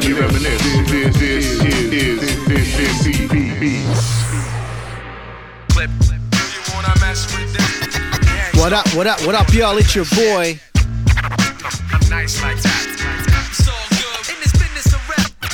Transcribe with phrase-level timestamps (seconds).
[0.00, 0.62] Let me let me reminisce.
[0.90, 4.22] This, this is is this is CB Beats.
[8.58, 9.76] What up, what up, what up, y'all?
[9.76, 10.58] It's your boy.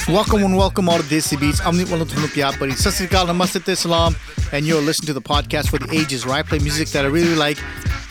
[0.08, 1.60] Welcome and welcome all to Desi Beats.
[1.62, 2.74] I'm Nit Walutunuk Yapari.
[2.74, 4.14] Sasrikal Namaste Salam.
[4.52, 7.08] And you're listening to the podcast for the ages where I play music that I
[7.08, 7.58] really like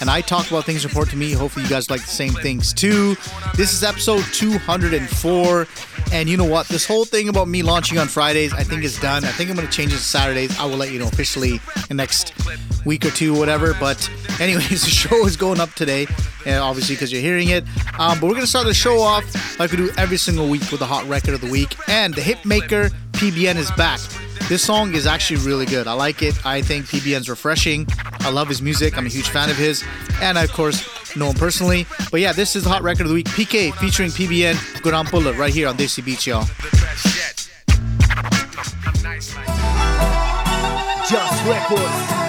[0.01, 1.31] and I talk about things important to me.
[1.31, 3.15] Hopefully, you guys like the same things too.
[3.55, 5.67] This is episode 204.
[6.11, 6.67] And you know what?
[6.67, 9.25] This whole thing about me launching on Fridays, I think is done.
[9.25, 10.57] I think I'm going to change it to Saturdays.
[10.59, 12.33] I will let you know officially in next
[12.85, 13.73] week or two, whatever.
[13.79, 16.07] But, anyways, the show is going up today,
[16.45, 17.63] and obviously because you're hearing it.
[17.99, 20.69] Um, but we're going to start the show off like we do every single week
[20.71, 21.75] with the hot record of the week.
[21.89, 23.99] And the hit maker PBN is back.
[24.47, 25.87] This song is actually really good.
[25.87, 26.45] I like it.
[26.45, 27.87] I think PBN's refreshing.
[28.19, 28.97] I love his music.
[28.97, 29.83] I'm a huge fan of his.
[30.21, 31.87] And I, of course, know him personally.
[32.11, 35.37] But yeah, this is the Hot Record of the Week PK featuring PBN Gurnam Bhullar
[35.37, 36.45] right here on Desi Beats, y'all.
[41.09, 42.24] Just Records.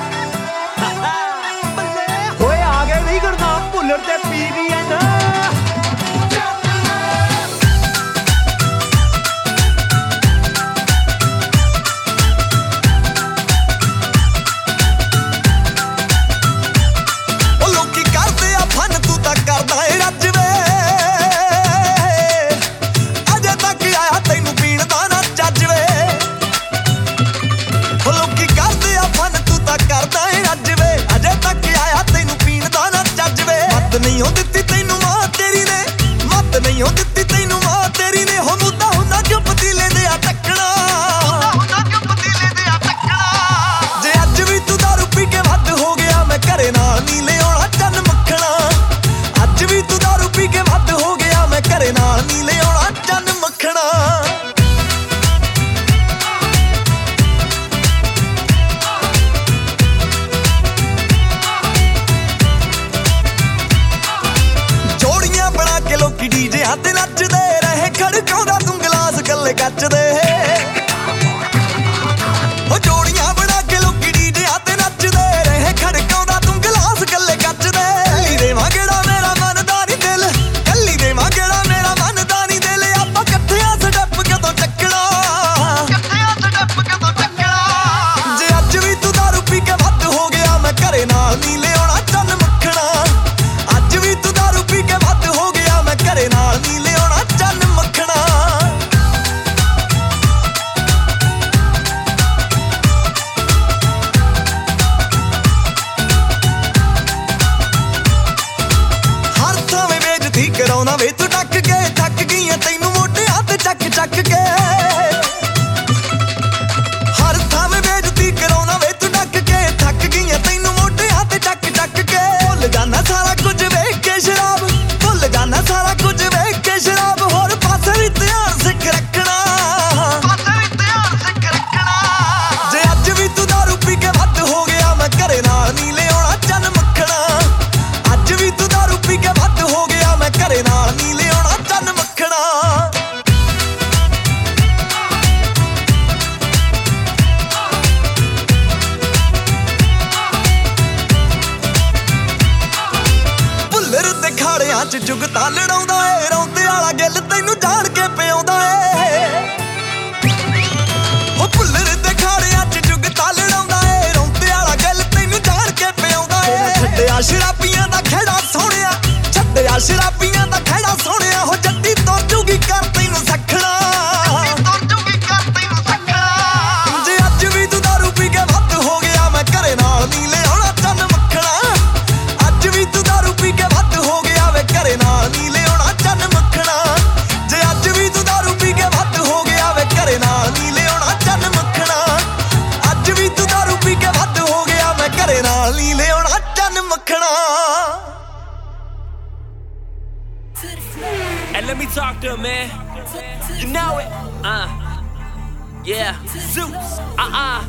[205.87, 206.19] Yeah.
[206.27, 206.99] Zeus.
[207.17, 207.63] Uh-uh.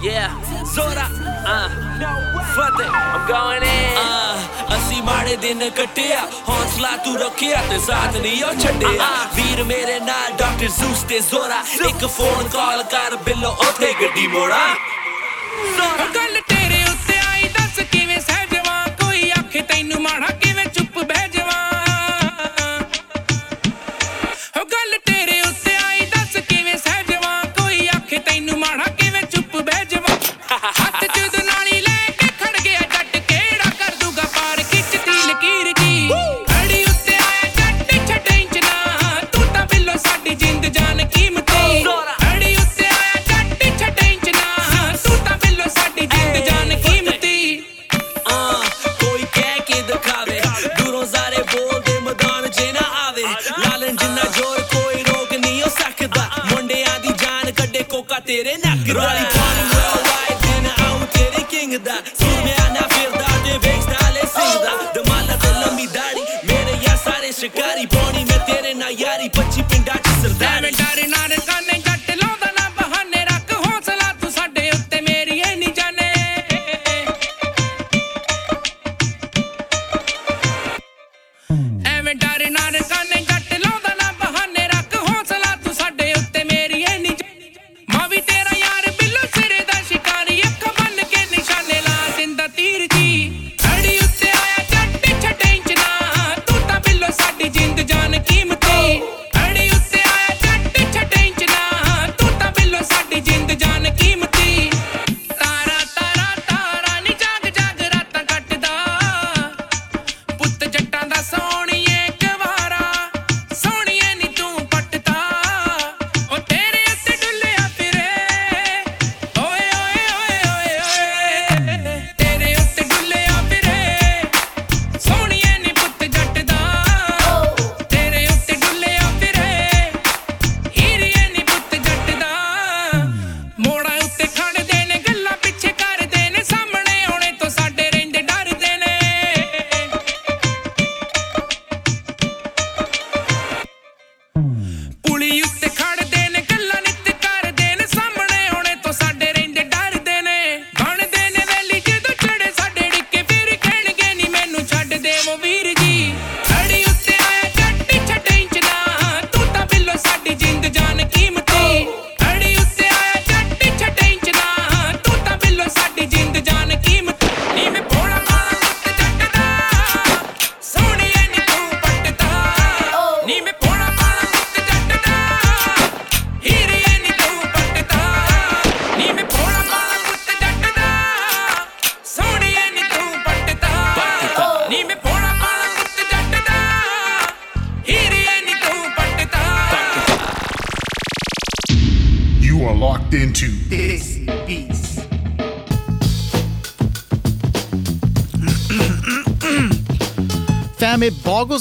[0.00, 0.32] Yeah.
[0.64, 1.04] Zora.
[1.44, 1.68] Uh.
[2.80, 2.88] It.
[2.88, 3.96] I'm going in.
[3.96, 4.32] Uh,
[4.74, 10.32] ਅਸੀਂ ਮਾੜੇ ਦਿਨ ਕੱਟਿਆ ਹੌਸਲਾ ਤੂੰ ਰੱਖਿਆ ਤੇ ਸਾਥ ਨਹੀਂ ਉਹ ਛੱਡਿਆ ਵੀਰ ਮੇਰੇ ਨਾਲ
[10.38, 14.62] ਡਾਕਟਰ ਜ਼ੂਸ ਤੇ ਜ਼ੋਰਾ ਇੱਕ ਫੋਨ ਕਾਲ ਕਰ ਬਿੱਲੋ ਉੱਥੇ ਗੱਡੀ ਮੋੜਾ
[16.14, 18.20] ਗੱਲ ਤੇਰੇ ਉੱਤੇ ਆਈ ਦੱਸ ਕਿਵੇਂ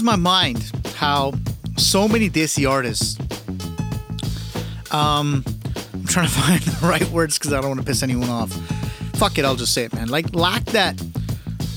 [0.02, 1.34] boggles my mind how
[1.78, 3.20] so many Desi artists.
[4.92, 5.44] Um,
[5.94, 8.52] I'm trying to find the right words because I don't want to piss anyone off.
[9.16, 10.10] Fuck it, I'll just say it, man.
[10.10, 10.98] Like, lack that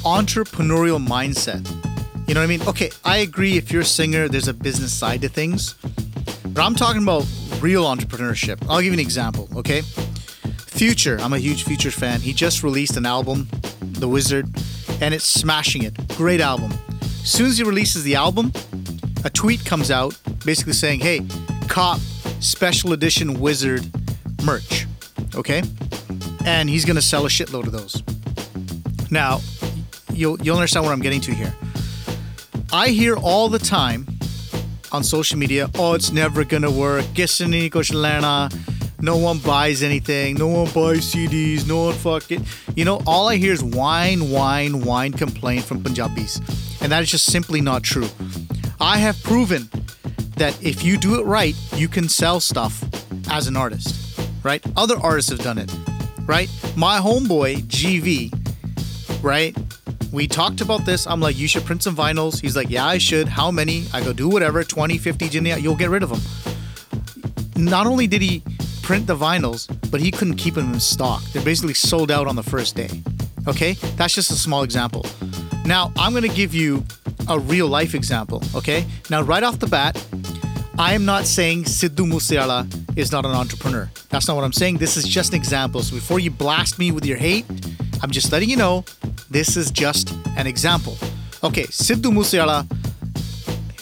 [0.04, 1.69] entrepreneurial mindset.
[2.26, 2.62] You know what I mean?
[2.66, 5.75] Okay, I agree if you're a singer, there's a business side to things.
[6.47, 7.26] But I'm talking about
[7.61, 8.64] real entrepreneurship.
[8.69, 9.83] I'll give you an example, okay?
[10.66, 12.21] Future, I'm a huge Future fan.
[12.21, 13.49] He just released an album,
[13.81, 14.47] The Wizard,
[15.00, 16.09] and it's smashing it.
[16.16, 16.73] Great album.
[17.25, 18.52] As soon as he releases the album,
[19.25, 20.14] a tweet comes out
[20.45, 21.23] basically saying, hey,
[21.69, 21.99] cop
[22.40, 23.90] special edition Wizard
[24.45, 24.87] merch,
[25.35, 25.62] okay?
[26.45, 28.02] And he's gonna sell a shitload of those.
[29.11, 29.40] Now,
[30.12, 31.54] you'll, you'll understand what I'm getting to here.
[32.71, 34.07] I hear all the time
[34.93, 37.07] on social media, oh, it's never gonna work.
[39.00, 40.35] No one buys anything.
[40.37, 41.66] No one buys CDs.
[41.66, 42.43] No one fuck it.
[42.76, 46.40] You know, all I hear is whine, whine, whine complaint from Punjabis.
[46.84, 48.06] And that is just simply not true.
[48.78, 49.70] I have proven
[50.36, 52.84] that if you do it right, you can sell stuff
[53.30, 54.62] as an artist, right?
[54.76, 55.74] Other artists have done it,
[56.26, 56.50] right?
[56.76, 59.56] My homeboy, GV, right?
[60.12, 61.06] We talked about this.
[61.06, 62.38] I'm like, you should print some vinyls.
[62.38, 63.28] He's like, yeah, I should.
[63.28, 63.86] How many?
[63.94, 66.20] I go, do whatever, 20, 50, Jinny, you'll get rid of them.
[67.56, 68.42] Not only did he
[68.82, 71.22] print the vinyls, but he couldn't keep them in stock.
[71.32, 72.90] They're basically sold out on the first day.
[73.48, 73.72] Okay?
[73.96, 75.06] That's just a small example.
[75.64, 76.85] Now, I'm going to give you
[77.28, 78.42] a real life example.
[78.54, 78.85] Okay?
[79.09, 80.02] Now, right off the bat,
[80.78, 83.88] I am not saying Sidhu Moosewala is not an entrepreneur.
[84.11, 84.78] That's not what I'm saying.
[84.78, 85.83] This is just an example.
[85.83, 87.47] So before you blast me with your hate,
[88.02, 88.85] I'm just letting you know
[89.30, 90.97] this is just an example.
[91.42, 92.66] Okay, Sidhu Moosewala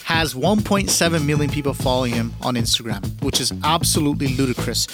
[0.03, 4.85] has 1.7 million people following him on Instagram, which is absolutely ludicrous.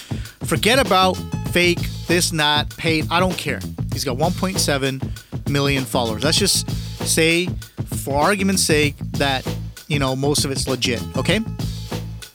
[0.43, 1.15] Forget about
[1.51, 3.07] fake, this, that, paid.
[3.11, 3.59] I don't care.
[3.91, 5.18] He's got 1.7
[5.49, 6.23] million followers.
[6.23, 6.69] Let's just
[7.05, 7.47] say,
[8.03, 9.47] for argument's sake, that
[9.87, 11.01] you know most of it's legit.
[11.17, 11.41] Okay.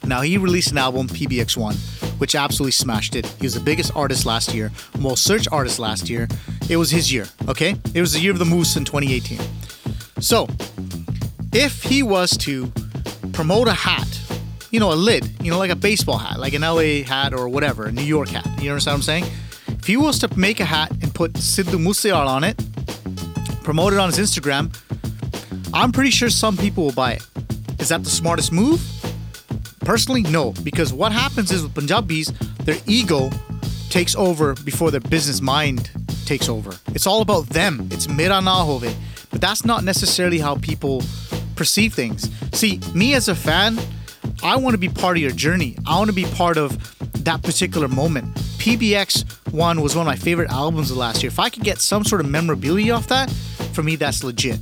[0.06, 3.26] Now he released an album, PBX1, which absolutely smashed it.
[3.26, 6.28] He was the biggest artist last year, most searched artist last year.
[6.68, 7.26] It was his year.
[7.48, 7.76] Okay.
[7.94, 9.38] It was the year of the moose in 2018.
[10.20, 10.46] So
[11.52, 12.70] if he was to
[13.32, 14.08] promote a hat,
[14.70, 17.48] you know, a lid, you know, like a baseball hat, like an LA hat or
[17.48, 19.24] whatever, a New York hat, you understand what I'm saying?
[19.68, 22.60] If he was to make a hat and put Sidhu Moosewala on it,
[23.64, 24.72] promote it on his Instagram,
[25.72, 27.26] I'm pretty sure some people will buy it.
[27.80, 28.80] Is that the smartest move?
[29.80, 32.30] Personally, no, because what happens is with Punjabis,
[32.64, 33.30] their ego
[33.90, 35.90] takes over before their business mind
[36.24, 36.72] takes over.
[36.88, 37.88] It's all about them.
[37.90, 38.94] It's mera na hove.
[39.30, 41.02] But that's not necessarily how people
[41.56, 42.30] perceive things.
[42.52, 43.78] See, me as a fan,
[44.42, 45.76] I want to be part of your journey.
[45.86, 46.93] I want to be part of
[47.24, 48.34] that particular moment.
[48.58, 51.28] PBX one was one of my favorite albums of last year.
[51.28, 53.30] If I could get some sort of memorabilia off that,
[53.72, 54.58] for me that's legit.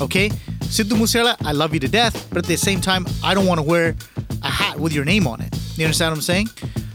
[0.00, 0.30] Okay?
[0.72, 3.58] Sidhu Moosewala, I love you to death, but at the same time, I don't want
[3.58, 3.94] to wear
[4.42, 5.54] a hat with your name on it.
[5.76, 6.48] You understand what I'm saying?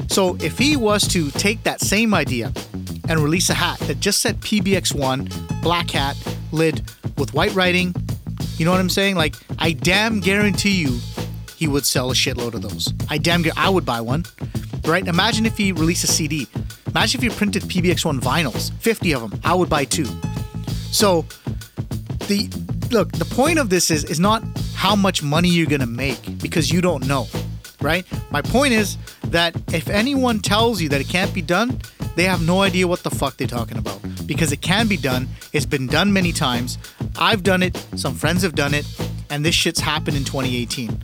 [0.07, 2.51] So if he was to take that same idea
[3.07, 6.15] and release a hat that just said PBX1, black hat,
[6.51, 6.81] lid
[7.17, 7.93] with white writing,
[8.57, 9.15] you know what I'm saying?
[9.15, 10.97] Like, I damn guarantee you
[11.55, 12.93] he would sell a shitload of those.
[13.09, 14.25] I damn gu- I would buy one.
[14.87, 15.05] Right?
[15.05, 16.47] Imagine if he released a CD.
[16.87, 19.39] Imagine if he printed PBX1 vinyls, 50 of them.
[19.43, 20.07] I would buy two.
[20.91, 21.25] So,
[22.27, 22.49] the
[22.91, 24.43] look, the point of this is is not
[24.75, 27.27] how much money you're gonna make because you don't know,
[27.81, 28.05] right?
[28.31, 31.81] My point is that if anyone tells you that it can't be done,
[32.15, 35.27] they have no idea what the fuck they're talking about because it can be done.
[35.53, 36.77] It's been done many times.
[37.17, 37.75] I've done it.
[37.95, 38.85] Some friends have done it,
[39.29, 40.97] and this shit's happened in 2018.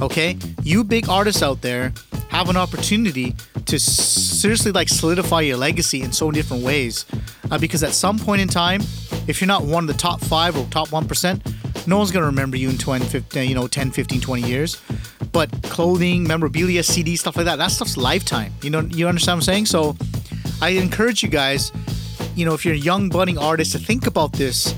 [0.00, 1.92] Okay, you big artists out there
[2.34, 3.32] have an opportunity
[3.64, 7.06] to seriously like solidify your legacy in so many different ways.
[7.48, 8.80] Uh, because at some point in time
[9.28, 12.26] if you're not one of the top five or top 1% no one's going to
[12.26, 14.80] remember you in 20 15, you know 10 15 20 years.
[15.30, 18.52] But clothing memorabilia cd stuff like that that stuff's lifetime.
[18.62, 19.66] You know you understand what i'm saying?
[19.66, 19.96] So
[20.60, 21.70] i encourage you guys
[22.34, 24.74] you know if you're a young budding artist to think about this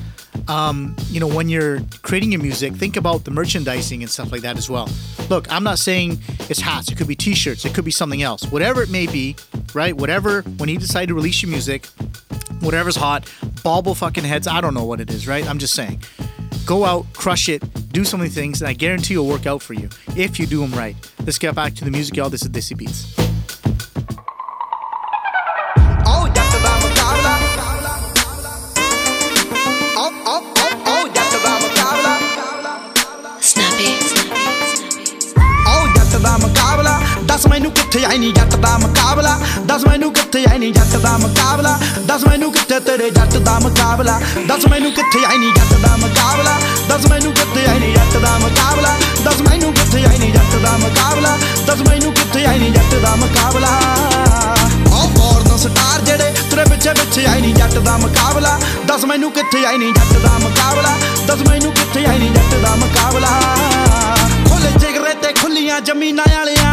[0.49, 4.43] um, you know, when you're creating your music, think about the merchandising and stuff like
[4.43, 4.89] that as well.
[5.29, 8.23] Look, I'm not saying it's hats, it could be t shirts, it could be something
[8.23, 8.45] else.
[8.51, 9.37] Whatever it may be,
[9.75, 9.97] right?
[9.97, 11.87] Whatever, when you decide to release your music,
[12.61, 13.31] whatever's hot,
[13.63, 15.47] bauble fucking heads, I don't know what it is, right?
[15.47, 16.03] I'm just saying.
[16.65, 17.63] Go out, crush it,
[17.93, 20.61] do so many things, and I guarantee it'll work out for you if you do
[20.61, 20.97] them right.
[21.21, 22.31] Let's get back to the music, y'all.
[22.31, 23.36] This is Desi Beats.
[37.37, 39.31] ਦੱਸ ਮੈਨੂੰ ਕਿੱਥੇ ਆਈ ਨਹੀਂ ਜੱਟ ਦਾ ਮੁਕਾਬਲਾ
[39.67, 41.73] ਦੱਸ ਮੈਨੂੰ ਕਿੱਥੇ ਆਈ ਨਹੀਂ ਜੱਟ ਦਾ ਮੁਕਾਬਲਾ
[42.07, 46.57] ਦੱਸ ਮੈਨੂੰ ਕਿੱਥੇ ਤੇਰੇ ਜੱਟ ਦਾ ਮੁਕਾਬਲਾ ਦੱਸ ਮੈਨੂੰ ਕਿੱਥੇ ਆਈ ਨਹੀਂ ਜੱਟ ਦਾ ਮੁਕਾਬਲਾ
[46.89, 50.77] ਦੱਸ ਮੈਨੂੰ ਕਿੱਥੇ ਆਈ ਨਹੀਂ ਜੱਟ ਦਾ ਮੁਕਾਬਲਾ ਦੱਸ ਮੈਨੂੰ ਕਿੱਥੇ ਆਈ ਨਹੀਂ ਜੱਟ ਦਾ
[50.79, 56.95] ਮੁਕਾਬਲਾ ਦੱਸ ਮੈਨੂੰ ਕਿੱਥੇ ਆਈ ਨਹੀਂ ਜੱਟ ਦਾ ਮੁਕਾਬਲਾ ਆਓ ਫੋਰਨ ਸਟਾਰ ਜਿਹੜੇ ਤੇਰੇ ਪਿੱਛੇ
[56.95, 61.49] ਪਿੱਛੇ ਆਈ ਨਹੀਂ ਜੱਟ ਦਾ ਮੁਕਾਬਲਾ ਦੱਸ ਮੈਨੂੰ ਕਿੱਥੇ ਆਈ ਨਹੀਂ ਜੱਟ ਦਾ ਮੁਕਾਬਲਾ ਦੱਸ
[61.49, 63.39] ਮੈਨੂੰ ਕਿੱਥੇ ਆਈ ਨਹੀਂ ਜੱਟ ਦਾ ਮੁਕਾਬਲਾ
[64.49, 66.66] ਖੁੱਲੇ ਜਿਗਰੇ ਤੇ ਖੁੱਲੀਆਂ ਜ਼ਮੀਨਾਂ ਵਾਲਿਆਂ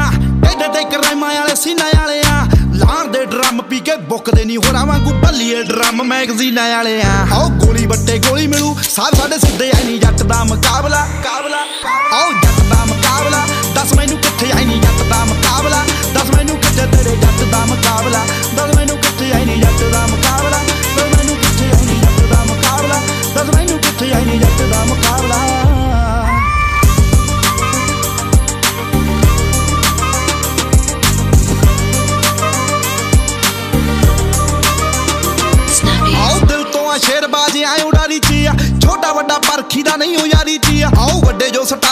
[0.84, 5.12] ਏਡੇ ਤੇ ਕਰਮਾਂ ਵਾਲੇ ਸੀਨਾ ਵਾਲਿਆਂ ਲਾਂ ਦੇ ਡਰਮ ਪੀ ਕੇ ਬੁੱਕਦੇ ਨਹੀਂ ਹੋਰਾਂ ਵਾਂਗੂ
[5.22, 10.24] ਭੱਲੀਏ ਡਰਮ ਮੈਗਜ਼ੀਨਾਂ ਵਾਲਿਆਂ ਆਓ ਗੋਲੀ ਬੱਟੇ ਗੋਲੀ ਮਿਲੂ ਸਾਹ ਸਾਡੇ ਸਿੱਧੇ ਆਈ ਨਹੀਂ ਜੱਟ
[10.24, 11.58] ਦਾ ਮੁਕਾਬਲਾ ਮੁਕਾਬਲਾ।
[12.14, 14.18] ਆਓ ਜੱਟ ਦਾ ਮੁਕਾਬਲਾ, ਦੱਸ ਮੈਨੂੰ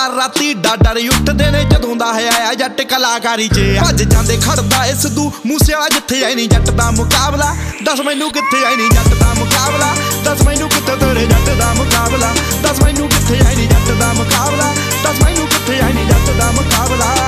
[0.02, 4.04] ਵੱਡੇ ਜੋ ਸਟਾਰ ਰਾਤੀ ਡਾਡਰ ਉੱਠਦੇ ਨੇ ਜਦੋਂ ਦਾ ਹੈ ਆਇਆ ਜੱਟ ਕਲਾਕਾਰੀ ਚ। ਭੱਜ
[4.04, 8.66] ਜਾਂਦੇ ਖੜਦਾ ਇਸ ਦੂ ਮੂਸੇ ਵਾਲਾ ਜਿੱਥੇ ਆਈ ਨਹੀਂ ਜੱਟ ਦਾ ਮੁਕਾਬਲਾ। ਦੱਸ ਮੈਨੂੰ ਕਿੱਥੇ
[8.66, 13.40] ਆਈ ਨਹੀਂ ਜੱਟ ਦਾ ਮੁਕਾਬਲਾ। ਦੱਸ ਮੈਨੂੰ ਕਿੱਥੇ ਤੇਰੇ ਜੱਟ ਦਾ ਮੁਕਾਬਲਾ। ਦੱਸ ਮੈਨੂੰ ਕਿੱਥੇ
[13.48, 17.21] ਆਈ ਨਹੀਂ ਜੱਟ ਦਾ ਮੁਕਾਬਲਾ। ਦੱਸ ਮੈਨੂੰ ਕਿੱਥੇ ਆਈ ਨਹੀਂ ਜੱਟ ਦਾ ਮੁਕਾਬਲਾ।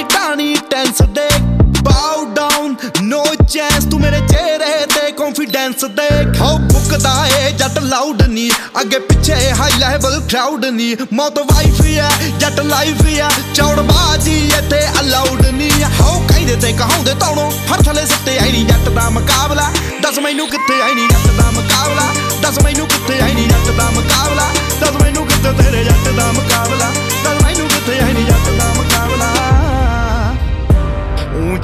[0.00, 1.28] ਦੀ ਟਾਣੀ ਟੈਂਸ ਦੇ।
[1.82, 8.22] ਬਾਉ ਡਾਊਨ ਨੋ ਚਾਂਸ ਤੂੰ ਮੇਰੇ ਚਿਹਰੇ ਤੇ ਕੌਨਫੀਡੈਂਸ ਦੇਖ। ਹੋ ਫੁੱਕਦਾ ਏ, ਜੱਟ ਲਾਊਡ
[8.22, 14.36] ਨਹੀਂ ਅੱਗੇ ਪਿੱਛੇ ਹਾਈ ਲੈਵਲ ਕਰਾਊਡ ਨਹੀਂ ਮੌਤ ਵਾਈਫ ਐ ਜੱਟ ਲਾਈਫ ਐ ਚੌੜ ਬਾਜੀ
[14.58, 19.08] ਇੱਥੇ ਅਲਾਊਡ ਨਹੀਂ ਹੋ ਕਹਿੰਦੇ ਤੇ ਕਹਾਉਂਦੇ ਤੌਣੋ ਹਰ ਥਲੇ ਸਿੱਤੇ, ਆਈ ਨਹੀਂ ਜੱਟ ਦਾ
[19.10, 19.70] ਮੁਕਾਬਲਾ।
[20.02, 23.48] ਦੱਸ ਮੈਨੂੰ ਕਿੱਥੇ ਆਈ ਨਹੀਂ ਜੱਟ ਦਾ ਮੁਕਾਬਲਾ। ਦੱਸ ਮੈਨੂੰ ਕਿੱਥੇ ਆਈ ਨਹੀਂ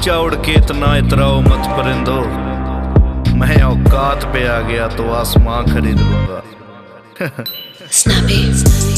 [0.07, 2.21] ऊँचा उड़ के इतना इतराओ मत परिंदो।
[3.35, 6.43] मैं औकात पे आ गया तो आसमां खरीद लूँगा।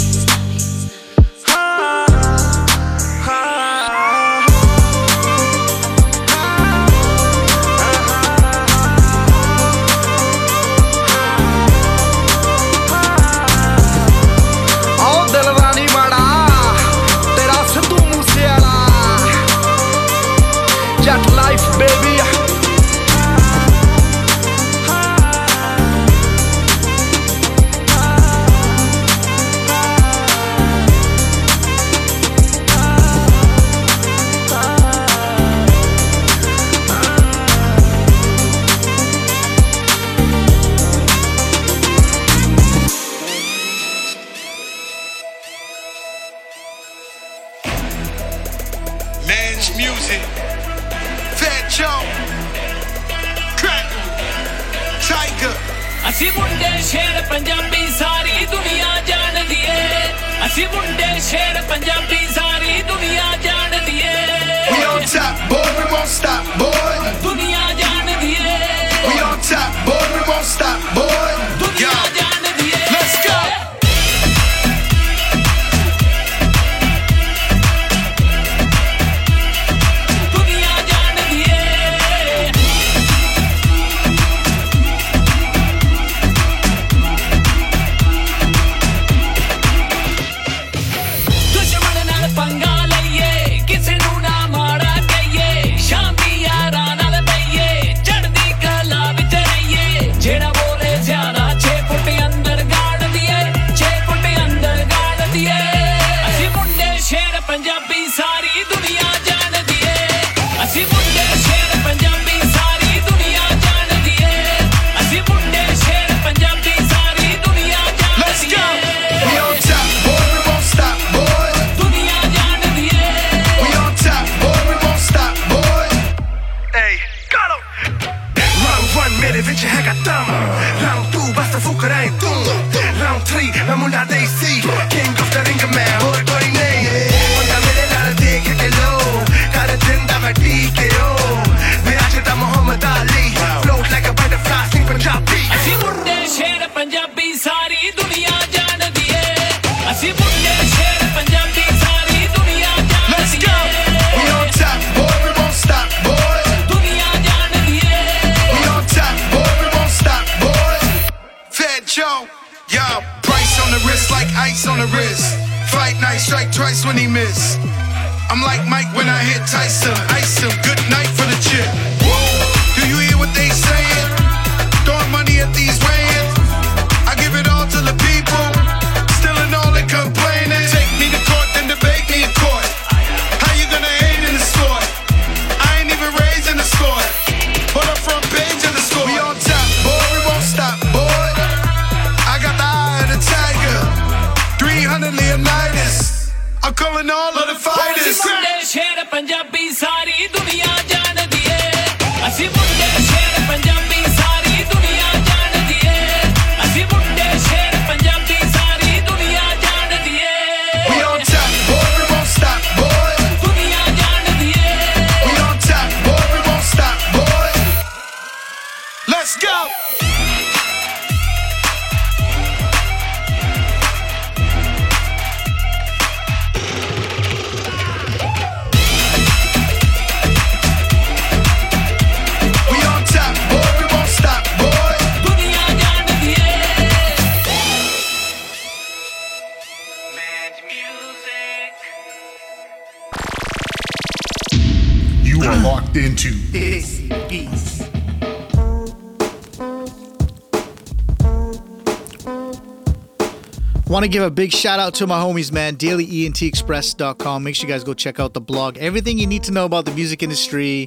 [253.99, 255.75] want to give a big shout out to my homies, man.
[255.75, 257.43] DailyENTExpress.com.
[257.43, 258.79] Make sure you guys go check out the blog.
[258.79, 260.87] Everything you need to know about the music industry,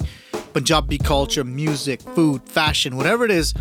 [0.54, 3.52] Punjabi culture, music, food, fashion, whatever it is,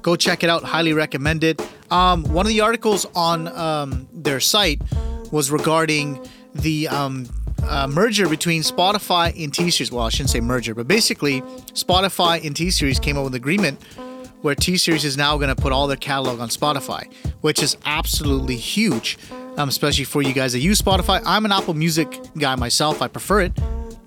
[0.00, 0.62] go check it out.
[0.62, 1.60] Highly recommend it.
[1.90, 4.80] Um, one of the articles on um, their site
[5.30, 7.28] was regarding the um,
[7.62, 9.92] uh, merger between Spotify and T Series.
[9.92, 11.42] Well, I shouldn't say merger, but basically,
[11.74, 13.78] Spotify and T Series came up with an agreement
[14.44, 17.78] where T Series is now going to put all their catalog on Spotify, which is
[17.86, 19.16] absolutely huge,
[19.56, 21.22] um, especially for you guys that use Spotify.
[21.24, 23.52] I'm an Apple Music guy myself, I prefer it,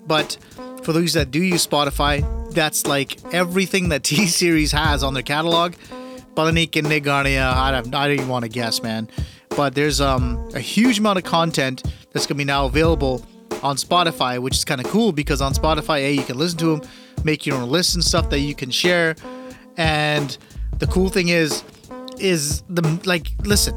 [0.06, 0.38] but
[0.84, 2.22] for those that do use Spotify,
[2.52, 5.74] that's like everything that T Series has on their catalog.
[6.36, 9.10] Balanik and Nigarnia, I don't, I don't even want to guess, man.
[9.56, 13.26] But there's um, a huge amount of content that's going to be now available
[13.64, 16.76] on Spotify, which is kind of cool because on Spotify, A, you can listen to
[16.76, 16.88] them,
[17.24, 19.16] make your own lists and stuff that you can share.
[19.78, 20.36] And
[20.78, 21.64] the cool thing is,
[22.18, 23.74] is the like, listen,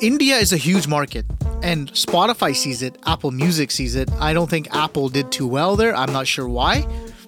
[0.00, 1.26] India is a huge market
[1.62, 4.10] and Spotify sees it, Apple Music sees it.
[4.12, 5.94] I don't think Apple did too well there.
[5.94, 6.86] I'm not sure why.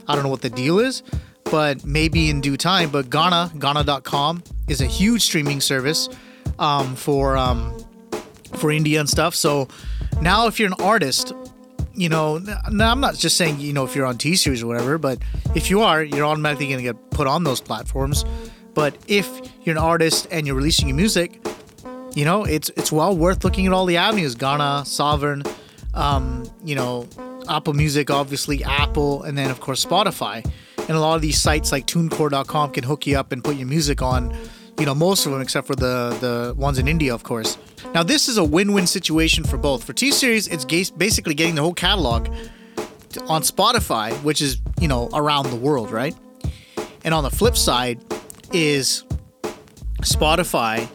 [0.08, 1.02] I don't know what the deal is,
[1.50, 2.90] but maybe in due time.
[2.90, 6.08] But Gaana, Gaana.com is a huge streaming service
[6.58, 7.76] um, for um,
[8.56, 9.34] for India and stuff.
[9.34, 9.68] So
[10.20, 11.32] now, if you're an artist,
[11.94, 12.38] you know,
[12.70, 15.18] now I'm not just saying you know if you're on T Series or whatever, but
[15.54, 18.24] if you are, you're automatically going to get put on those platforms.
[18.74, 19.28] But if
[19.62, 21.44] you're an artist and you're releasing your music,
[22.14, 24.34] you know, it's it's well worth looking at all the avenues.
[24.34, 25.46] Gaana, Saavn,
[25.94, 27.08] um, you know,
[27.48, 30.44] Apple Music, obviously Apple, and then of course Spotify.
[30.76, 33.66] And a lot of these sites like TuneCore.com can hook you up and put your
[33.66, 34.36] music on.
[34.78, 37.58] You know, most of them except for the the ones in India, of course.
[37.94, 39.84] Now this is a win-win situation for both.
[39.84, 42.28] For T Series, it's basically getting the whole catalog
[43.28, 46.16] on Spotify, which is you know around the world, right?
[47.04, 48.00] And on the flip side
[48.52, 49.04] is
[50.02, 50.88] Spotify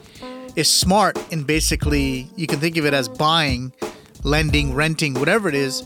[0.56, 3.72] is smart in basically you can think of it as buying,
[4.24, 5.84] lending, renting, whatever it is,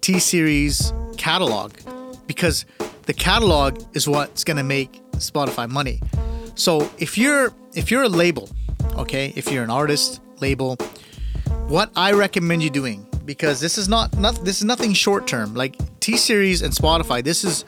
[0.00, 1.72] T Series catalog
[2.26, 2.64] because
[3.02, 6.00] the catalog is what's going to make Spotify money.
[6.54, 8.48] So if you're if you're a label,
[8.96, 10.76] okay, if you're an artist, label,
[11.68, 15.54] what I recommend you doing because this is not, not this is nothing short term.
[15.54, 17.64] Like T Series and Spotify, this is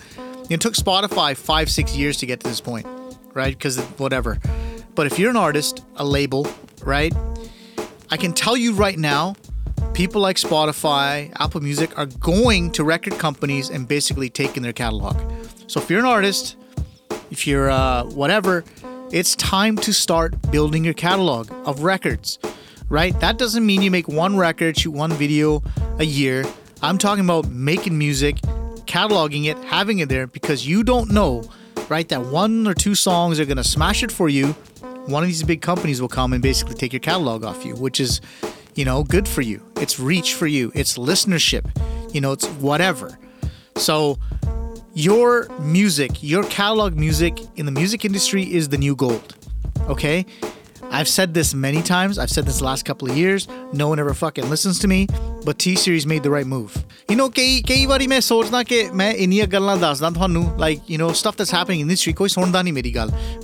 [0.48, 2.86] it took Spotify five six years to get to this point,
[3.34, 3.56] right?
[3.56, 4.38] Because whatever.
[4.94, 6.46] But if you're an artist, a label,
[6.82, 7.14] right?
[8.10, 9.34] I can tell you right now,
[9.92, 15.16] people like Spotify, Apple Music are going to record companies and basically taking their catalog.
[15.66, 16.56] So if you're an artist,
[17.30, 18.64] if you're uh, whatever,
[19.12, 22.38] it's time to start building your catalog of records,
[22.88, 23.18] right?
[23.20, 25.62] That doesn't mean you make one record, shoot one video
[25.98, 26.44] a year.
[26.82, 28.36] I'm talking about making music,
[28.86, 31.48] cataloging it, having it there because you don't know,
[31.88, 32.08] right?
[32.08, 34.48] That one or two songs are going to smash it for you.
[35.06, 38.00] One of these big companies will come and basically take your catalog off you, which
[38.00, 38.20] is,
[38.74, 39.62] you know, good for you.
[39.76, 41.64] It's reach for you, it's listenership,
[42.12, 43.18] you know, it's whatever.
[43.76, 44.18] So,
[44.96, 49.36] your music, your catalog music in the music industry is the new gold.
[49.90, 50.24] Okay?
[50.90, 52.18] I've said this many times.
[52.18, 53.46] I've said this last couple of years.
[53.74, 55.06] No one ever fucking listens to me.
[55.44, 56.72] But T Series made the right move.
[57.10, 60.44] You know, ਕਈ ਕਈ ਵਾਰੀ ਮੈਂ ਸੋਚਦਾ ਕਿ ਮੈਂ ਇੰਨੀਆਂ ਗੱਲਾਂ ਦੱਸਦਾ nu.
[60.56, 62.94] like you know stuff that's happening in industry ਕੋਈ ਸੁਣਦਾ ਨਹੀਂ ਮੇਰੀ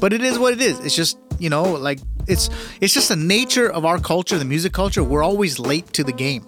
[0.01, 0.81] But it is what it is.
[0.81, 2.49] It's just, you know, like it's
[2.81, 5.05] it's just the nature of our culture, the music culture.
[5.05, 6.43] We're always late to the game.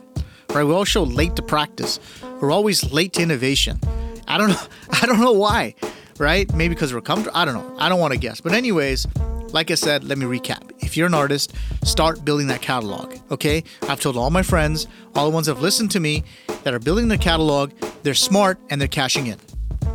[0.54, 0.64] Right?
[0.64, 1.98] We're also late to practice.
[2.40, 3.80] We're always late to innovation.
[4.28, 4.60] I don't know.
[4.90, 5.74] I don't know why,
[6.18, 6.52] right?
[6.54, 7.36] Maybe because we're comfortable.
[7.36, 7.76] I don't know.
[7.78, 8.40] I don't want to guess.
[8.40, 9.06] But anyways,
[9.52, 10.72] like I said, let me recap.
[10.80, 13.16] If you're an artist, start building that catalog.
[13.30, 13.62] Okay?
[13.88, 16.24] I've told all my friends, all the ones that have listened to me,
[16.64, 17.72] that are building their catalog.
[18.02, 19.38] They're smart and they're cashing in.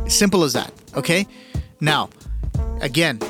[0.08, 0.72] Simple as that.
[0.96, 1.26] Okay?
[1.80, 2.08] Now,
[2.80, 3.20] again,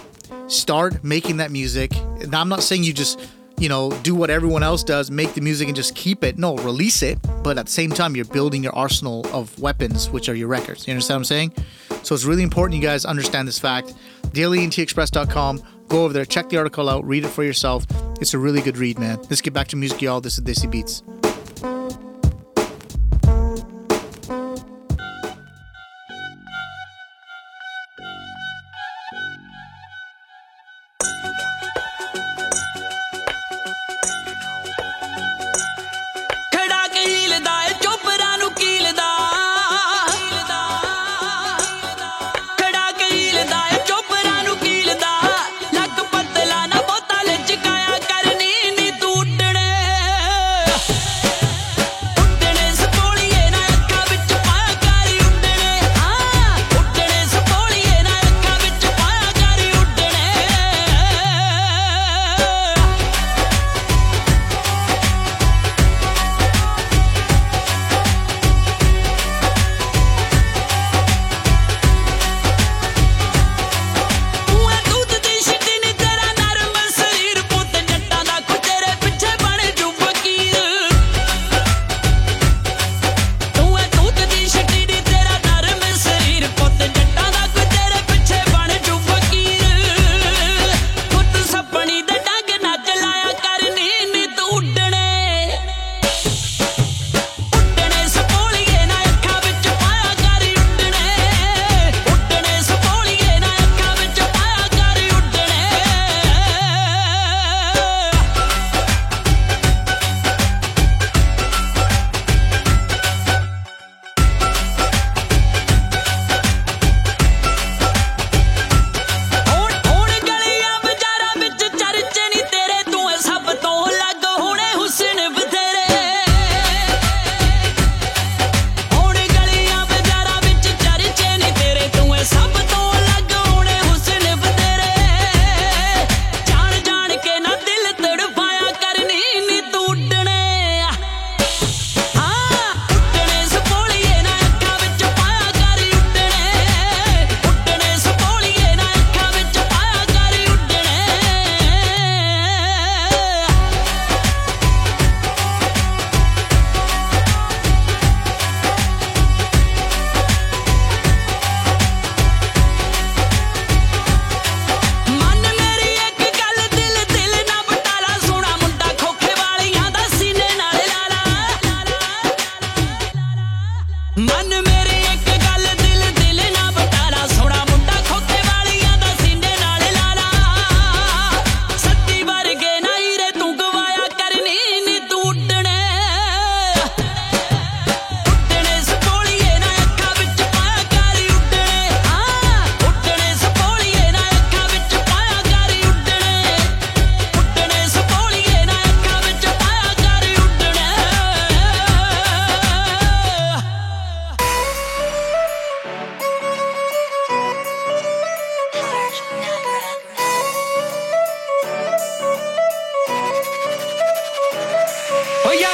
[0.46, 1.92] start making that music.
[2.28, 3.20] Now, I'm not saying you just
[3.60, 6.38] you know, do what everyone else does, make the music and just keep it.
[6.38, 10.28] No, release it, but at the same time, you're building your arsenal of weapons, which
[10.30, 10.88] are your records.
[10.88, 11.52] You understand what I'm saying?
[12.02, 13.94] So it's really important you guys understand this fact.
[14.28, 15.62] DailyENTExpress.com.
[15.88, 17.84] Go over there, check the article out, read it for yourself.
[18.20, 19.18] It's a really good read, man.
[19.28, 20.20] Let's get back to music, y'all.
[20.20, 21.02] This is Desi Beats.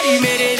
[0.06, 0.55] made it.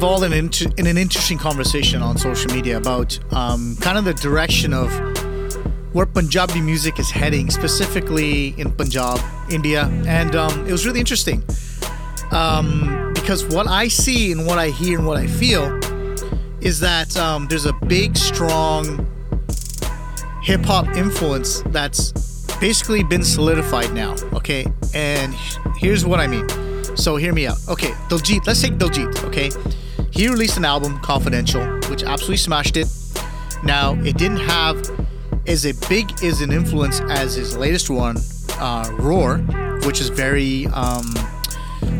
[0.00, 4.04] Involved in, an inter- in an interesting conversation on social media about um, kind of
[4.06, 4.88] the direction of
[5.92, 11.44] where Punjabi music is heading, specifically in Punjab, India, and um, it was really interesting
[12.30, 15.64] um, because what I see and what I hear and what I feel
[16.62, 19.06] is that um, there's a big, strong
[20.42, 22.12] hip hop influence that's
[22.56, 24.14] basically been solidified now.
[24.32, 25.34] Okay, and
[25.76, 26.48] here's what I mean.
[26.96, 27.58] So hear me out.
[27.68, 28.46] Okay, Diljit.
[28.46, 29.24] Let's take Diljit.
[29.24, 29.50] Okay,
[30.20, 32.86] he released an album, Confidential, which absolutely smashed it.
[33.64, 34.76] Now it didn't have
[35.46, 38.18] as a big as an influence as his latest one,
[38.58, 39.38] uh, Roar,
[39.86, 41.10] which is very um,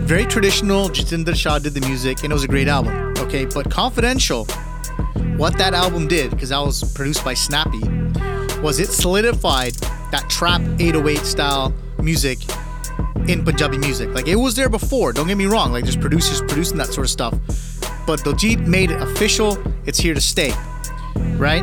[0.04, 0.90] very traditional.
[0.90, 3.14] Jatinder Shah did the music, and it was a great album.
[3.20, 4.44] Okay, but Confidential,
[5.38, 7.80] what that album did, because that was produced by Snappy,
[8.60, 9.72] was it solidified
[10.12, 12.38] that trap 808 style music
[13.28, 14.12] in Punjabi music.
[14.14, 15.12] Like it was there before.
[15.12, 15.72] Don't get me wrong.
[15.72, 17.34] Like there's producers producing that sort of stuff,
[18.10, 19.56] but Diljit made it official.
[19.86, 20.52] It's here to stay,
[21.36, 21.62] right?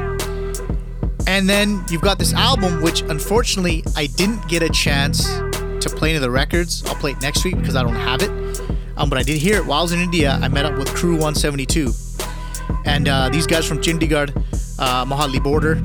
[1.28, 6.16] And then you've got this album, which unfortunately I didn't get a chance to play
[6.16, 6.86] of the records.
[6.86, 8.32] I'll play it next week because I don't have it.
[8.96, 10.40] Um, but I did hear it while I was in India.
[10.42, 11.92] I met up with Crew 172,
[12.86, 14.32] and uh, these guys from Chandigarh,
[14.80, 15.76] uh, border.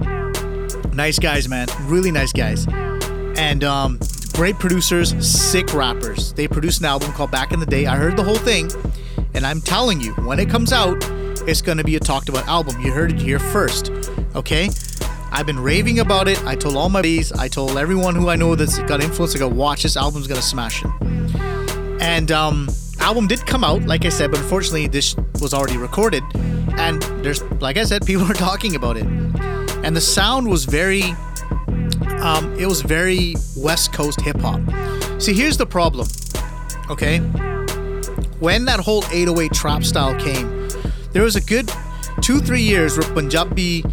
[0.94, 1.66] Nice guys, man.
[1.80, 2.68] Really nice guys.
[3.36, 3.98] And um,
[4.32, 6.32] great producers, sick rappers.
[6.34, 7.86] They produced an album called Back in the Day.
[7.86, 8.70] I heard the whole thing,
[9.34, 10.96] and I'm telling you, when it comes out,
[11.48, 12.80] it's gonna be a talked about album.
[12.80, 13.90] You heard it here first,
[14.34, 14.70] okay?
[15.30, 16.42] I've been raving about it.
[16.44, 19.38] I told all my buddies, I told everyone who I know that's got influence, I
[19.38, 20.90] go, watch this album's gonna smash it.
[22.00, 22.68] And um,
[23.00, 26.22] album did come out, like I said, but unfortunately this was already recorded,
[26.76, 29.06] and there's, like I said, people are talking about it,
[29.84, 31.02] and the sound was very,
[32.20, 34.60] um, it was very West Coast hip hop.
[35.20, 36.06] See, here's the problem.
[36.90, 37.20] Okay,
[38.42, 40.68] when that whole 808 trap style came,
[41.12, 41.70] there was a good
[42.20, 43.84] two three years where Punjabi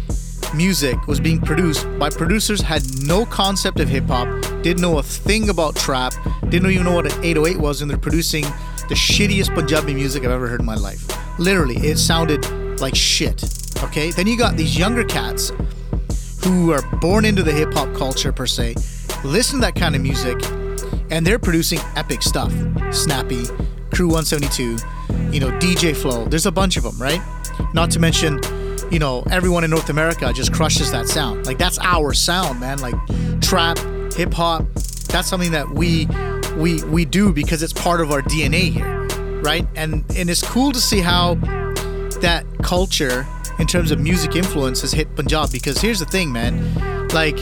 [0.56, 4.26] music was being produced by producers had no concept of hip hop,
[4.62, 6.12] didn't know a thing about trap,
[6.48, 8.42] didn't even know what an 808 was, and they're producing
[8.88, 11.06] the shittiest Punjabi music I've ever heard in my life.
[11.38, 12.44] Literally, it sounded
[12.80, 13.44] like shit.
[13.84, 15.52] Okay, then you got these younger cats
[16.42, 18.74] who are born into the hip hop culture per se,
[19.22, 20.42] listen to that kind of music,
[21.10, 22.52] and they're producing epic stuff.
[22.92, 23.44] Snappy,
[24.00, 24.78] Crew 172,
[25.30, 26.24] you know, DJ Flow.
[26.24, 27.20] There's a bunch of them, right?
[27.74, 28.40] Not to mention,
[28.90, 31.44] you know, everyone in North America just crushes that sound.
[31.44, 32.78] Like that's our sound, man.
[32.78, 32.94] Like
[33.42, 33.76] trap,
[34.14, 34.64] hip hop.
[35.08, 36.06] That's something that we
[36.56, 39.06] we we do because it's part of our DNA here,
[39.42, 39.68] right?
[39.76, 41.34] And and it's cool to see how
[42.22, 43.26] that culture
[43.58, 46.56] in terms of music influence has hit Punjab because here's the thing, man.
[47.08, 47.36] Like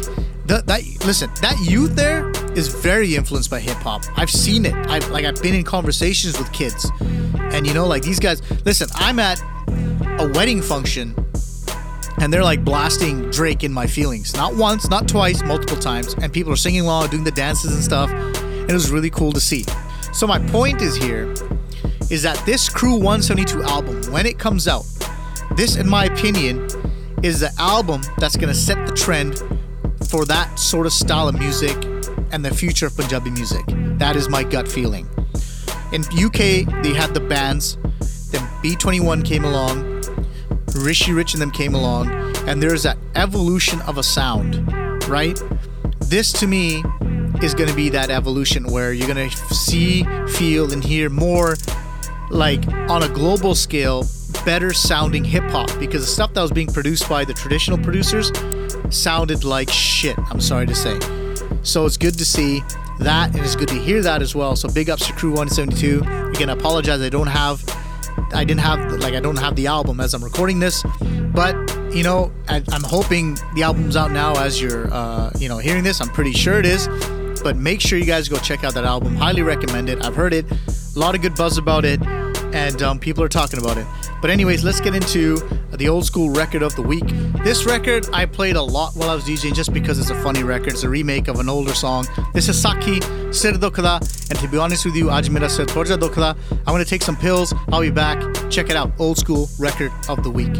[0.46, 2.27] that, that listen, that youth there
[2.58, 4.02] is very influenced by hip hop.
[4.16, 4.74] I've seen it.
[4.88, 6.90] I've like I've been in conversations with kids,
[7.52, 8.42] and you know, like these guys.
[8.66, 9.40] Listen, I'm at
[10.18, 11.14] a wedding function,
[12.20, 14.34] and they're like blasting Drake in my feelings.
[14.34, 17.82] Not once, not twice, multiple times, and people are singing along, doing the dances and
[17.82, 18.10] stuff.
[18.10, 19.64] And it was really cool to see.
[20.12, 21.32] So my point is here
[22.10, 24.84] is that this Crew 172 album, when it comes out,
[25.54, 26.66] this, in my opinion,
[27.22, 29.44] is the album that's gonna set the trend
[30.08, 31.76] for that sort of style of music
[32.32, 33.64] and the future of Punjabi music.
[33.98, 35.08] That is my gut feeling.
[35.92, 37.76] In UK, they had the bands,
[38.30, 40.02] then B21 came along,
[40.74, 42.10] Rishi Rich and them came along,
[42.48, 44.72] and there's that evolution of a sound,
[45.08, 45.42] right?
[46.00, 46.82] This to me
[47.42, 51.56] is going to be that evolution where you're going to see, feel, and hear more
[52.30, 54.04] like on a global scale
[54.44, 58.30] better sounding hip hop because the stuff that was being produced by the traditional producers
[58.90, 60.18] sounded like shit.
[60.30, 60.98] I'm sorry to say.
[61.62, 62.62] So it's good to see
[63.00, 64.56] that, and it's good to hear that as well.
[64.56, 66.00] So big ups to Crew 172.
[66.30, 67.00] Again, I apologize.
[67.00, 67.62] I don't have,
[68.32, 70.82] I didn't have like I don't have the album as I'm recording this,
[71.34, 71.54] but
[71.94, 75.84] you know I, I'm hoping the album's out now as you're uh, you know hearing
[75.84, 76.00] this.
[76.00, 76.88] I'm pretty sure it is.
[77.40, 79.14] But make sure you guys go check out that album.
[79.14, 80.04] Highly recommend it.
[80.04, 80.44] I've heard it.
[80.50, 82.00] A lot of good buzz about it
[82.52, 83.86] and um, people are talking about it.
[84.20, 85.36] But anyways, let's get into
[85.72, 87.06] the old school record of the week.
[87.44, 90.42] This record I played a lot while I was DJing just because it's a funny
[90.42, 90.72] record.
[90.72, 92.06] It's a remake of an older song.
[92.34, 93.02] This is Saqi
[93.32, 94.00] Sir Dukhda,
[94.30, 96.36] and to be honest with you, Aaj Mera Sir Dukhda.
[96.50, 97.54] I'm gonna take some pills.
[97.68, 98.18] I'll be back.
[98.50, 98.92] Check it out.
[98.98, 100.54] Old school record of the week.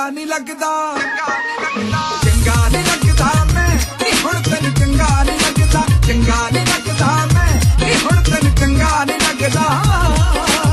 [0.00, 0.68] ਚੰਗਾ ਨਹੀਂ ਲੱਗਦਾ
[2.24, 3.66] ਚੰਗਾ ਨਹੀਂ ਲੱਗਦਾ ਮੈਂ
[4.06, 9.18] ਇਹ ਹੁਣ ਤੈਨੂੰ ਚੰਗਾ ਨਹੀਂ ਲੱਗਦਾ ਚੰਗਾ ਨਹੀਂ ਲੱਗਦਾ ਮੈਂ ਇਹ ਹੁਣ ਤੈਨੂੰ ਚੰਗਾ ਨਹੀਂ
[9.20, 10.70] ਲੱਗਦਾ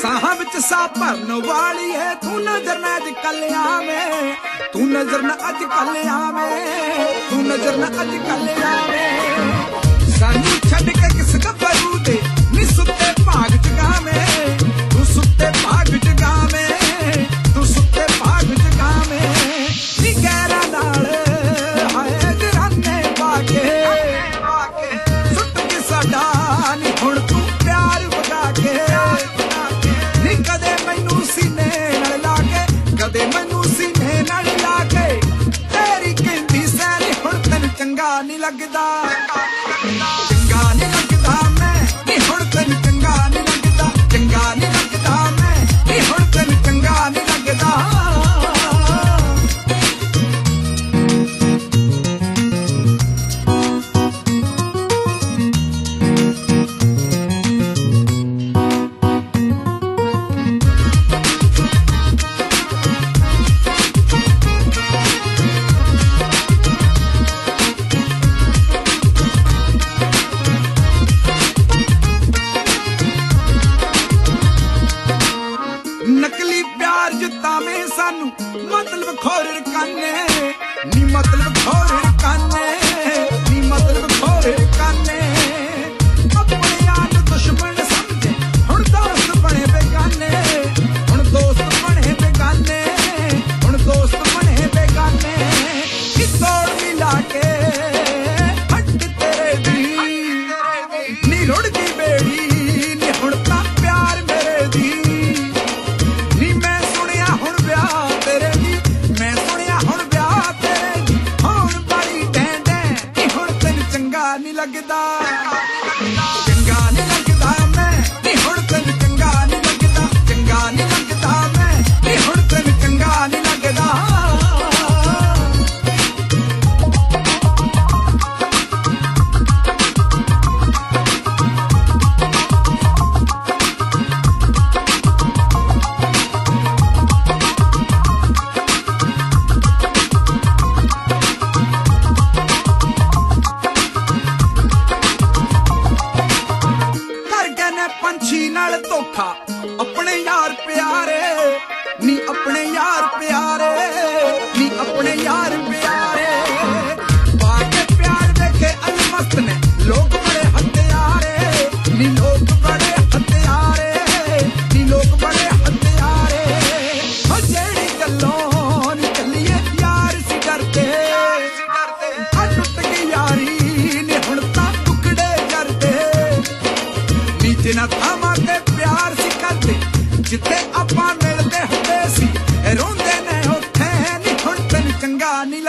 [0.00, 4.34] ਸਾਹਾਂ ਵਿੱਚ ਸਾਹ ਭਰਨ ਵਾਲੀ ਹੈ ਤੂੰ ਨਜ਼ਰ ਨਾ ਅੱਜ ਕੱਲ ਆਵੇਂ
[4.72, 9.51] ਤੂੰ ਨਜ਼ਰ ਨਾ ਅੱਜ ਕੱਲ ਆਵੇਂ ਤੂੰ ਨਜ਼ਰ ਨਾ ਅੱਜ ਕੱਲ ਆਵੇਂ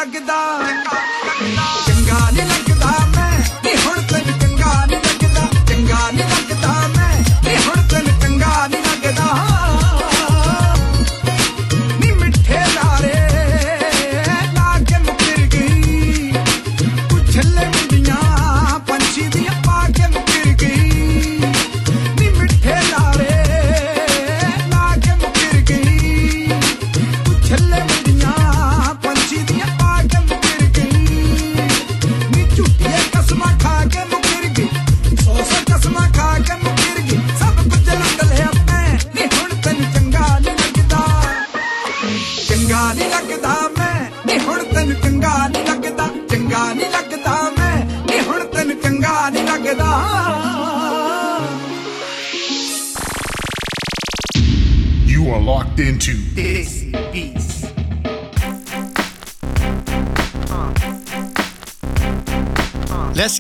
[0.04, 0.93] ਲੱਗਦਾ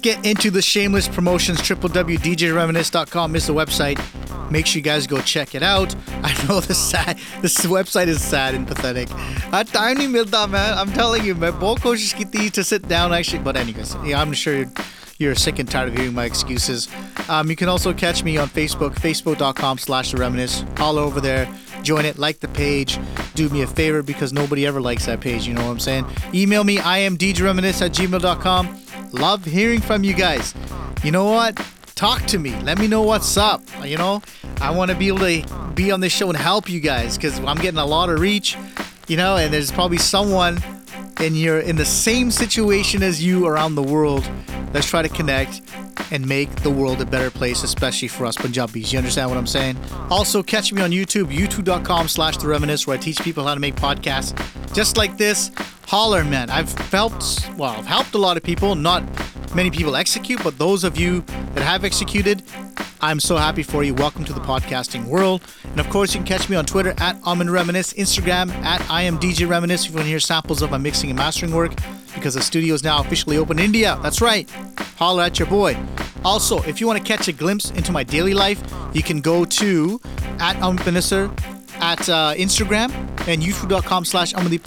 [0.04, 4.51] get into the Shameless Promotions, www.djreminisce.com is the website.
[4.51, 5.95] Make sure you guys go check it out.
[6.24, 9.10] I know this sad, this website is sad and pathetic.
[9.12, 9.18] Uh,
[9.54, 10.78] I time nahi milta, man.
[10.78, 11.54] I'm telling you, man.
[11.54, 14.72] बहुत कोशिश की थी to sit down actually, but anyways, yeah, I'm sure you're,
[15.20, 16.89] you're sick and tired of hearing my excuses.
[17.30, 20.66] Um, you can also catch me on Facebook, facebook.com slash the reminisce.
[20.80, 21.47] All over there.
[21.82, 22.99] Join it, like the page.
[23.36, 26.06] Do me a favor because nobody ever likes that page, you know what I'm saying?
[26.34, 28.82] Email me, I am djreminisce at gmail.com.
[29.14, 30.55] Love hearing from you guys.
[31.03, 31.55] You know what?
[31.93, 32.59] Talk to me.
[32.61, 33.61] Let me know what's up.
[33.86, 34.24] You know,
[34.59, 37.38] I want to be able to be on this show and help you guys because
[37.41, 38.57] I'm getting a lot of reach,
[39.07, 40.59] you know, and there's probably someone
[41.18, 44.28] and you're in the same situation as you around the world.
[44.74, 45.61] Let's try to connect
[46.14, 48.93] and make the world a better place, especially for us Punjabis.
[48.93, 49.78] You understand what I'm saying?
[50.11, 53.59] Also, catch me on YouTube, youtube.com slash the reminisce, where I teach people how to
[53.59, 54.34] make podcasts
[54.74, 55.51] just like this.
[55.88, 56.51] Holler, man.
[56.51, 59.03] I've helped, well, I've helped a lot of people, not
[59.55, 61.22] many people execute, but those of you
[61.55, 62.43] that have executed,
[63.01, 63.95] I'm so happy for you.
[63.95, 65.41] Welcome to the podcasting world.
[65.64, 69.01] And of course, you can catch me on Twitter at Amen Reminisce, Instagram at I
[69.01, 71.74] am DJ Reminisce if you want to hear samples of my mixing and mastering work
[72.14, 73.99] because the studio is now officially open in India.
[74.01, 74.49] That's right.
[74.97, 75.78] Holler at your boy.
[76.24, 78.61] Also, if you want to catch a glimpse into my daily life,
[78.93, 79.99] you can go to
[80.39, 81.32] at Panesar
[81.76, 82.91] at uh, Instagram
[83.28, 84.63] and youtube.com slash Amandeep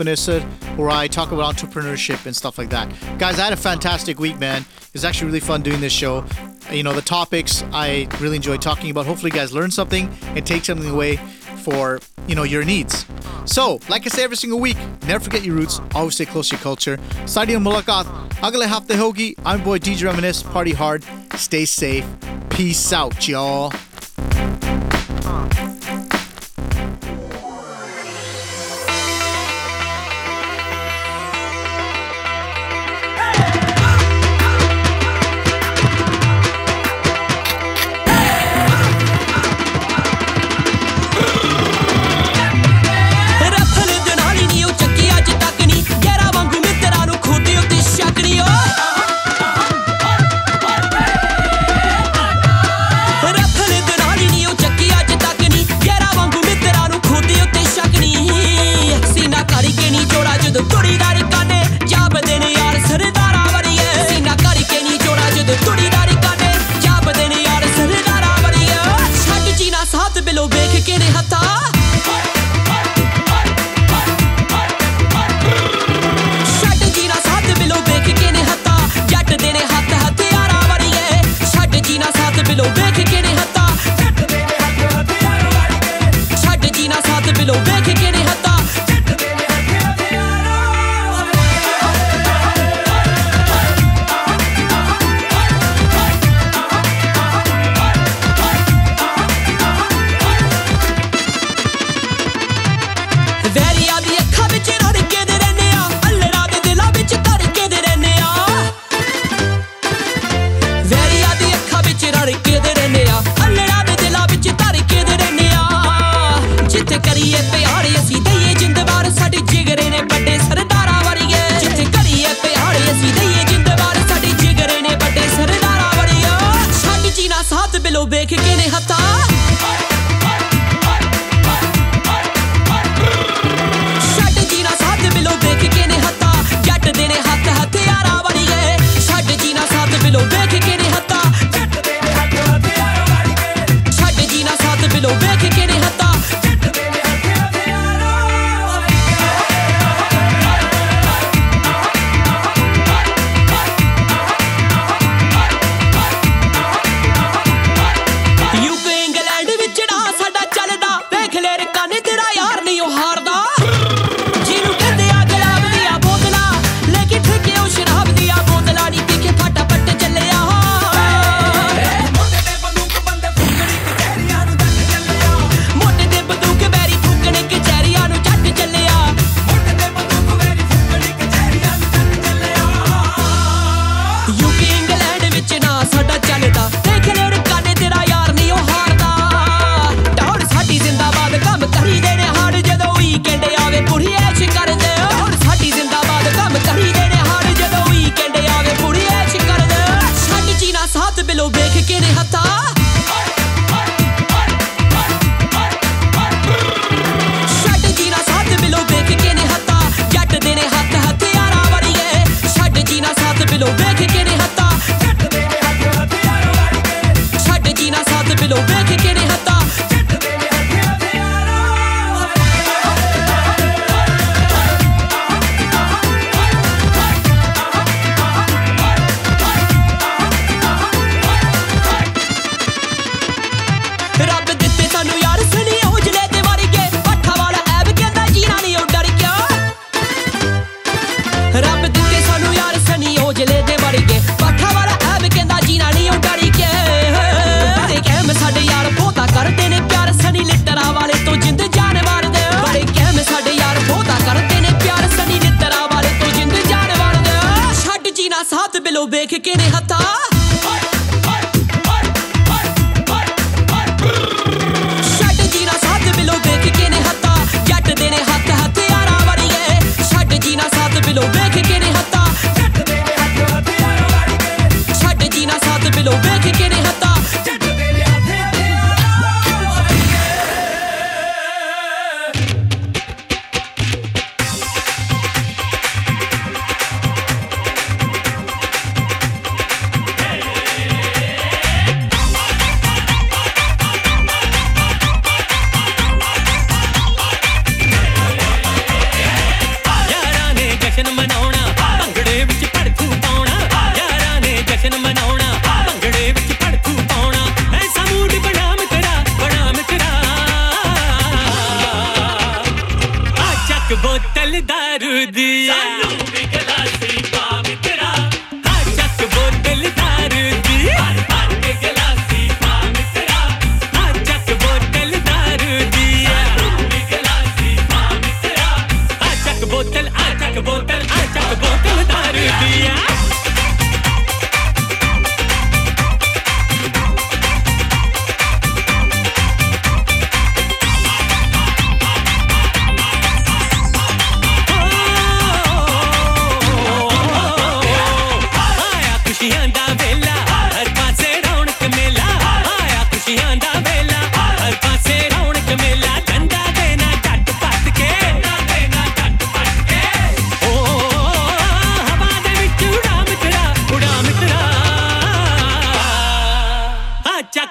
[0.76, 2.92] where I talk about entrepreneurship and stuff like that.
[3.18, 4.62] Guys, I had a fantastic week, man.
[4.62, 6.24] It was actually really fun doing this show.
[6.70, 9.07] You know, the topics I really enjoy talking about.
[9.07, 11.16] Hopefully, you guys learn something and take something away
[11.57, 13.07] for, you know, your needs.
[13.44, 14.76] So, like I say every single week,
[15.07, 16.98] never forget your roots, always stay close to your culture.
[17.26, 18.07] Sadi mulaqat,
[18.42, 19.34] agle hafte hogi.
[19.44, 21.04] I'm boy DJ Reminisce, party hard,
[21.36, 22.07] stay safe.
[22.50, 23.72] Peace out, y'all.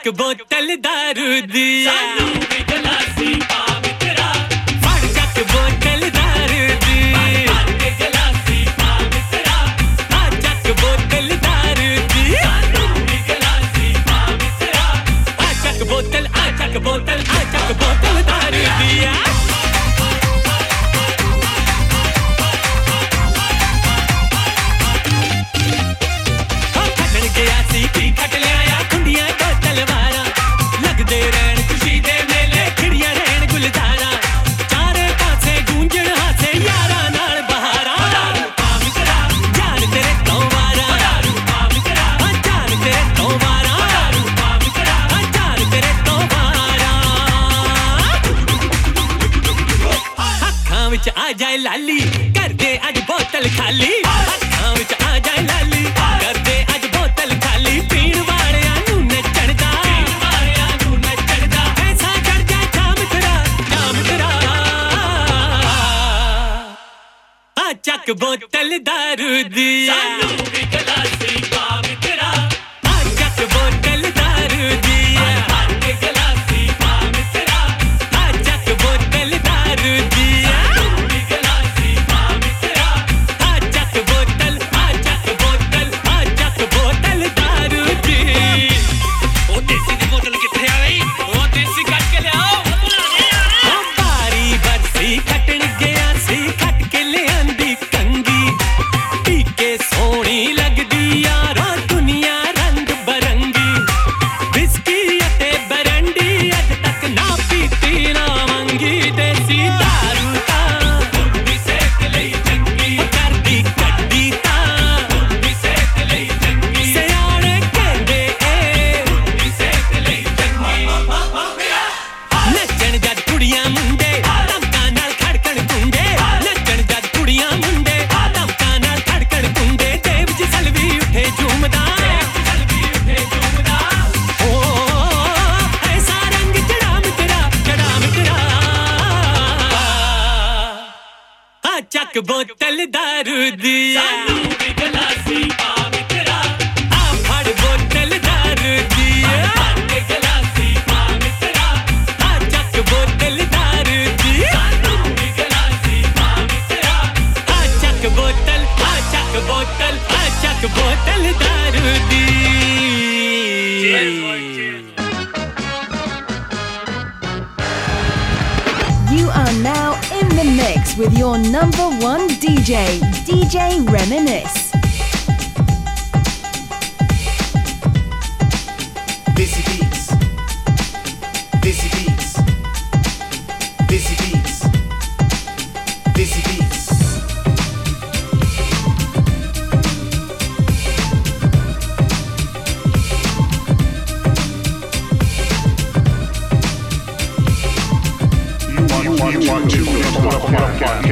[0.05, 1.93] एक बोतल दारू दिया।